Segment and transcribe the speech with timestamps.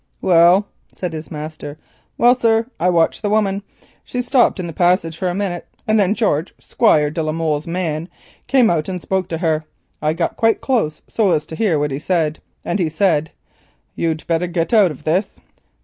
[0.19, 1.77] "Well?" said his master.
[2.17, 3.61] "Well, sir, I watched the woman.
[4.03, 7.67] She stopped in the passage for a minute, and then George, Squire de la Molle's
[7.67, 8.09] man,
[8.47, 9.63] came out and spoke to her.
[10.01, 13.31] I got quite close so as to hear, and he said,
[13.95, 15.39] 'You'd better get out of this.